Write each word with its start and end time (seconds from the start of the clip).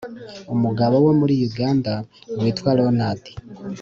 umugabo 0.53 0.95
wo 1.05 1.11
muri 1.19 1.33
uganda 1.47 1.93
witwa 2.39 2.69
ronald 2.79 3.23